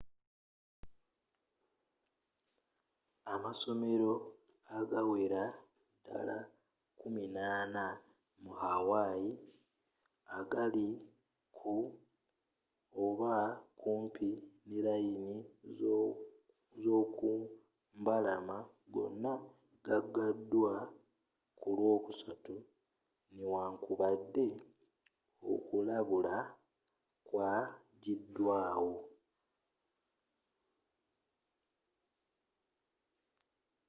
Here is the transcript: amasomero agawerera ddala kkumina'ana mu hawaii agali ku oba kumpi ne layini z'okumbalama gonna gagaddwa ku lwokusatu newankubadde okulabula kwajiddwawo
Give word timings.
amasomero 3.33 4.11
agawerera 4.77 5.43
ddala 6.03 6.37
kkumina'ana 6.97 7.85
mu 8.41 8.51
hawaii 8.61 9.31
agali 10.39 10.87
ku 11.57 11.73
oba 13.05 13.35
kumpi 13.81 14.29
ne 14.67 14.79
layini 14.87 15.35
z'okumbalama 16.81 18.57
gonna 18.93 19.33
gagaddwa 19.85 20.73
ku 21.59 21.67
lwokusatu 21.77 22.55
newankubadde 23.35 24.47
okulabula 25.51 26.35
kwajiddwawo 27.27 28.93